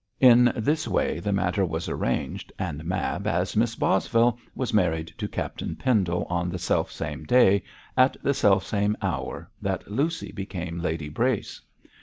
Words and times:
In 0.19 0.51
this 0.55 0.87
way 0.87 1.19
the 1.19 1.31
matter 1.31 1.63
was 1.63 1.87
arranged, 1.87 2.51
and 2.57 2.83
Mab, 2.83 3.27
as 3.27 3.55
Miss 3.55 3.75
Bosvile, 3.75 4.35
was 4.55 4.73
married 4.73 5.13
to 5.19 5.27
Captain 5.27 5.75
Pendle 5.75 6.25
on 6.27 6.49
the 6.49 6.57
self 6.57 6.91
same 6.91 7.23
day, 7.23 7.61
at 7.95 8.17
the 8.23 8.33
self 8.33 8.65
same 8.65 8.97
hour, 9.03 9.51
that 9.61 9.91
Lucy 9.91 10.31
became 10.31 10.79
Lady 10.79 11.07
Brace. 11.09 11.61